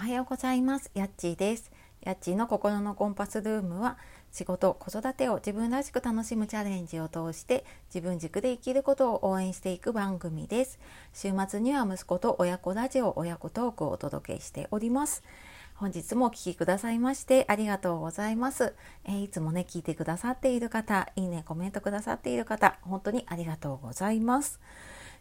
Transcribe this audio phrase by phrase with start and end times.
[0.00, 0.90] おはようございます。
[0.94, 1.70] やっちーです。
[2.00, 3.98] やっちーの心のコンパスルームは
[4.32, 10.78] 仕事子育てを自分らしく楽しむチャレンジを通して自分軸で生きることを応援していく番組です。
[11.12, 15.22] 週末には息子と親子ラジオ親子トークをお届けしております。
[15.74, 18.74] 本日もお聴きくださいましてありがとうございます、
[19.04, 24.60] えー、いつもね聞いてくださっている方いいねコメントくださっている方本当にありがとうございます。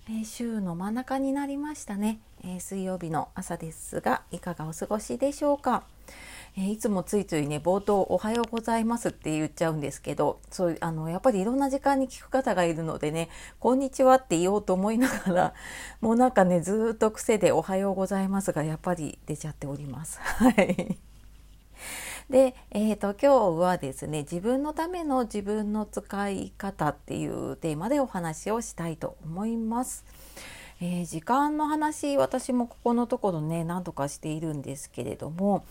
[0.08, 5.84] えー、週の真ん中になりましたね、えー、水曜日の朝ですがいかがお過ごしでしょうか、
[6.58, 15.54] えー、いつもついついね冒頭おはようございますって言っちゃうんですけどそうあのやっぱりいろんな時間に聞く方がいるのでねこんにちはって言おうと思いながら
[16.02, 20.20] もうなんかねずっと癖でおはようございますがやっぱり出ちゃっております。
[20.22, 21.09] はい。
[22.30, 30.06] で、えーと、今日はですね自分のための自分の使い方っていうテーマでお話をしたいと思います。
[30.82, 35.66] えー、時間の話私もここのところね何とかしているんですけれども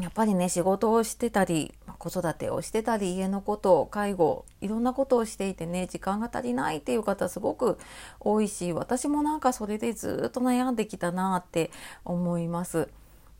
[0.00, 7.78] やっぱりね仕事をしてたり子育てをしてたり家のこと介護いろんなことをしていてね時間が足りないっていう方すごく
[8.18, 11.70] 多いし私もなんかそれでずっと悩んできたなって
[12.04, 12.88] 思います。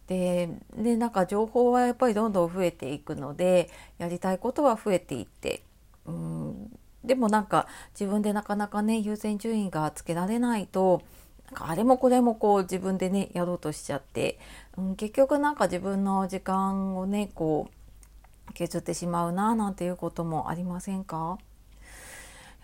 [0.07, 5.63] ででなんか情報はやっぱりどんどん増えていくのでやりたいことは増えていって
[6.07, 6.79] うん。
[7.05, 11.03] でもなんか自分でなかなかね優先順位がつけられないと
[11.47, 14.41] なんかあれもこれもこう自分でねやろうとしちゃって、
[14.77, 17.69] うん、結局なんか自分の時間をねこ
[18.49, 21.39] う削ってしまうななんていうこともありませんか？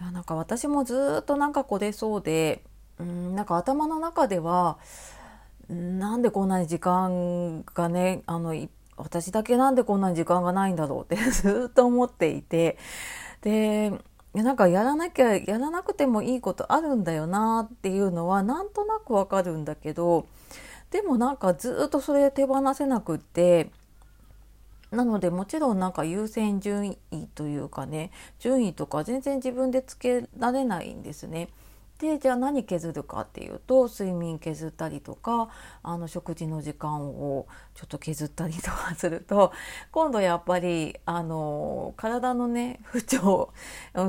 [0.00, 2.64] いやなんか私もずっとなんかこれそうで、
[2.98, 4.78] うん、なんか頭の中では
[5.68, 8.55] なんでこんなに時間がねあの
[8.96, 12.78] 私だけなんでこんなに時間がないんだろうって ずっと思っていて
[13.42, 13.92] で
[14.34, 20.27] なんかやらなきゃやらなくてもいいことあるんだよなっていうのはなんとなくわかるんだけど
[20.90, 23.70] でもなんかずっとそれ手放せなくって
[24.90, 31.48] なのでもちろんなんか優先順位というかね順位とか全然自分でつけられないんですね。
[32.02, 35.51] でじゃあ何削るかっていうと睡眠削ったりとか
[35.85, 39.52] あの食事の時間をちょっと削ったりとかすると
[39.92, 43.52] 今度やっぱりあの体のね不調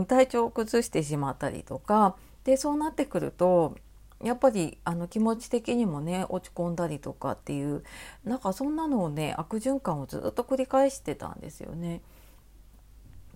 [0.07, 2.15] 体調を崩してしまったりとか
[2.45, 3.75] でそうなってくると
[4.23, 7.83] やっぱりあの気持ち的にもね落ち込んだりとかっていう
[8.23, 12.01] なんかそんなのをね悪循環をずっと繰り返してたんですよね。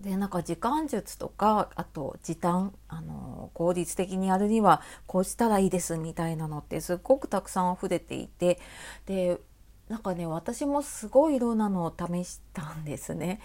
[0.00, 8.60] でなんか時間術とかあと時短あの効率的にやるにはこうしたらいいですみたいなのってすっごくたくさん溢れていて
[9.06, 9.40] で
[9.88, 13.40] なんかね私もすごいいろんなのを試したんですね。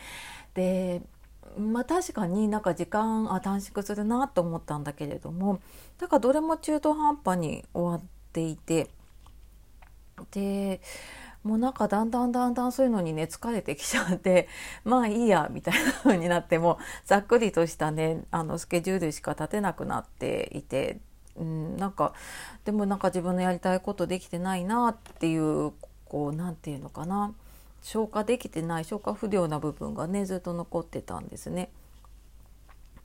[0.54, 1.02] で
[1.58, 5.60] まあ確かになんか時間あ短縮するなと思ったんだけれども
[5.98, 8.90] だからどれも中途半端に終わっていて
[10.32, 10.82] で
[11.44, 14.48] もうなんかだんだんだんだんそういうのにね疲れてきちゃって
[14.86, 21.00] まあいいやみたいな風になってもざっくりとしたねあのスケジュールしか立てなくなっていて、
[21.36, 22.14] うん、なんか
[22.64, 25.74] でもなんか自分のやりたいことできてないなっていう
[26.06, 27.34] こう何て言うのかな
[27.82, 31.70] 消化できてない消化不良な部分がねずっと残ってたんですね。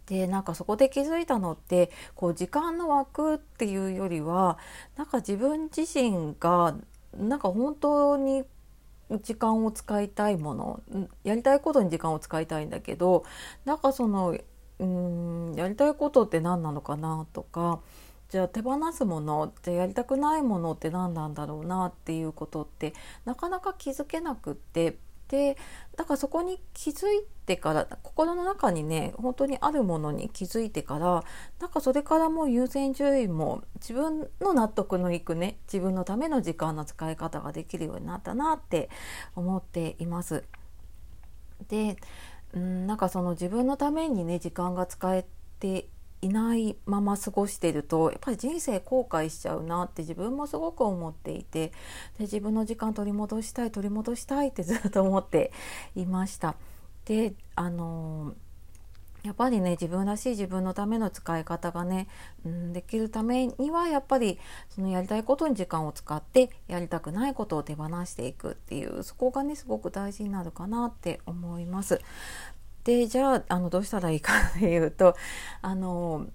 [0.06, 4.56] でなんかそこで気づいたのってこう時間の枠っていうよりは
[4.96, 6.74] なんか自分自身が
[7.16, 8.44] なんか本当に
[9.22, 13.24] 時間を使いたいものやりたいことに時間を使いたいんだけど
[13.64, 14.36] なんかその
[14.78, 17.80] うんやりたいことって何なのかなとか
[18.28, 22.92] じゃあ手放すものじゃあやりたくないものって何なんだろうなっていうことって
[23.24, 25.56] なかなか気づけなくってで
[25.96, 31.22] だからそこに気づいてから心の中にね本当にあるものに気づいてから
[31.60, 38.88] なんかそれからもう優先順位も自分の納得のいくね自分のための時間の使い方ができるようになったなって
[39.36, 40.44] 思っています。
[41.68, 41.96] で
[42.54, 45.26] うんなんかその自分のためにね時間が使え
[45.60, 45.88] て
[46.20, 51.72] いないまま過ごしてるとやっぱり人生後悔しちゃうなって自分もすごく思っていてで
[52.20, 55.52] 自分の時間取り戻したい取り戻したいってずっと思って
[55.94, 56.56] いました。
[57.04, 58.34] であの
[59.24, 62.06] やっぱりね自分らしい自分のための使い方がね、
[62.44, 64.38] うん、できるためにはやっぱり
[64.68, 72.00] そのやりたいことに時間を使ってやりたくないことを手放していくっていうそこがねすごく大事になるかなって思います。
[72.84, 75.14] でじゃああのどうしたらいいかっていうと
[75.60, 76.26] あの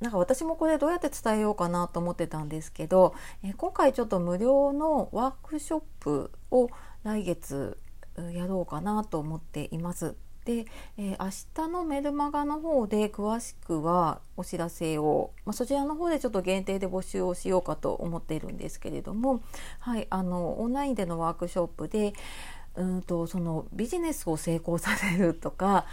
[0.00, 6.70] なんか私もこれどうやって伝えようかなと思ってたんですけど、え今回ちょっと無料のワークショップを
[7.04, 7.78] 来月
[8.32, 10.16] やろうかなと思っています。
[10.44, 10.66] で、
[10.98, 19.42] えー、明日のメルマガの方で詳しくはお知らせを、まあ、そちらの方でちょっと限定で募集をしようかと思っているんですけれども、
[19.78, 22.12] はい、あのオンラインでのワークショップで
[22.76, 25.86] うんとそのビジネスを成功させるとか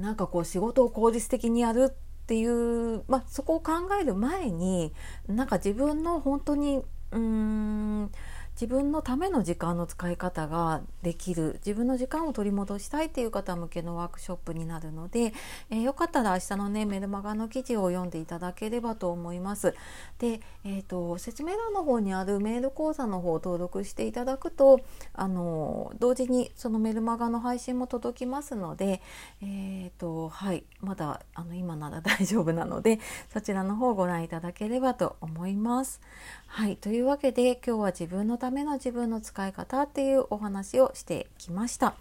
[0.00, 4.92] なんかこう仕事を効率的にやるっていう、まあ、そこを考える前に
[5.28, 6.82] なんか自分の本当に
[7.12, 8.10] うーん
[8.56, 15.34] 自分のための時間の使い方ができる自分の時間を取り戻したいっていう方向けのワークショップになるので、
[15.68, 19.74] えー、よかったら明日のねメルマガの記事を読んでいただければと思います。
[20.18, 24.80] で、えーと、説明欄の方にあるメール講座の方を登録していただくと
[25.12, 29.02] あの同時にそのメルマガの配信も届きますので、
[29.42, 33.00] えーとはい、まだあの今なら 大丈夫なので
[33.30, 36.00] そちらの方をご覧いただければと思います。
[36.46, 41.94] はい、というわけで今日は自分のための自分の使い方っていうお話をしてきました、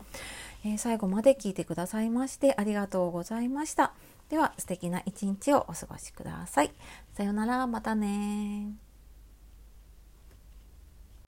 [0.63, 3.93] えー、最後まで聞いてくださいましてありがとうございました。
[4.29, 6.71] では素敵な一日をお過ごしください。
[7.13, 7.65] さようなら。
[7.65, 8.84] またね